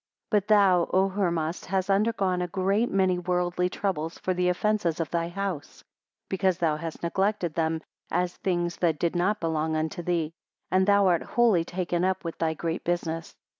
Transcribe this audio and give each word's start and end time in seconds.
24 0.31 0.35
But 0.41 0.47
thou, 0.47 0.89
O 0.93 1.09
Hermas! 1.09 1.65
hast 1.65 1.91
undergone 1.91 2.41
a 2.41 2.47
great 2.47 2.89
many 2.89 3.19
worldly 3.19 3.69
troubles 3.69 4.17
for 4.17 4.33
the 4.33 4.49
offences 4.49 4.99
of 4.99 5.11
thy 5.11 5.29
house, 5.29 5.83
because 6.27 6.57
thou 6.57 6.75
hast 6.75 7.03
neglected 7.03 7.53
them, 7.53 7.83
as 8.09 8.35
things 8.37 8.77
that 8.77 8.97
did 8.97 9.15
not 9.15 9.39
belong 9.39 9.75
unto 9.75 10.01
thee; 10.01 10.33
and 10.71 10.87
thou 10.87 11.05
art 11.05 11.21
wholly 11.21 11.63
taken 11.63 12.03
up 12.03 12.23
with 12.23 12.39
thy 12.39 12.55
great 12.55 12.83
business. 12.83 13.35